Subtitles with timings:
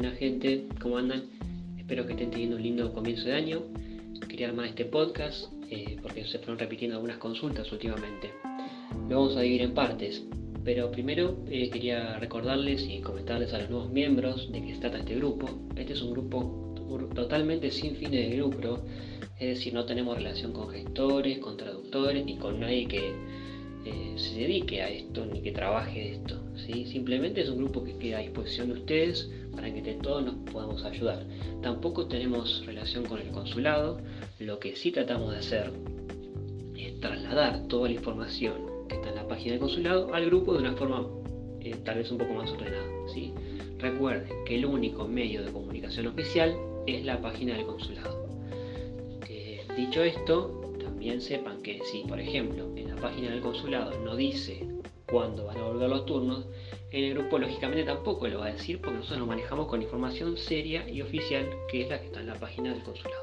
[0.00, 1.24] gente, ¿cómo andan?
[1.76, 3.62] Espero que estén teniendo un lindo comienzo de año.
[4.26, 8.30] Quería armar este podcast eh, porque se fueron repitiendo algunas consultas últimamente.
[9.10, 10.24] Lo vamos a dividir en partes,
[10.64, 14.98] pero primero eh, quería recordarles y comentarles a los nuevos miembros de qué se trata
[14.98, 15.50] este grupo.
[15.76, 16.74] Este es un grupo
[17.14, 18.80] totalmente sin fines de lucro,
[19.38, 23.12] es decir, no tenemos relación con gestores, con traductores ni con nadie que
[23.84, 26.40] eh, se dedique a esto ni que trabaje de esto.
[26.56, 26.86] ¿sí?
[26.86, 30.84] Simplemente es un grupo que queda a disposición de ustedes para que todos nos podamos
[30.84, 31.24] ayudar.
[31.62, 34.00] Tampoco tenemos relación con el consulado,
[34.38, 35.72] lo que sí tratamos de hacer
[36.76, 38.54] es trasladar toda la información
[38.88, 41.06] que está en la página del consulado al grupo de una forma
[41.60, 42.82] eh, tal vez un poco más ordenada.
[43.78, 48.28] Recuerden que el único medio de comunicación oficial es la página del consulado.
[49.28, 54.14] Eh, dicho esto, también sepan que si, por ejemplo, en la página del consulado no
[54.14, 54.66] dice
[55.12, 56.46] cuándo van a volver los turnos,
[56.90, 60.38] en el grupo lógicamente tampoco lo va a decir porque nosotros nos manejamos con información
[60.38, 63.22] seria y oficial que es la que está en la página del consulado.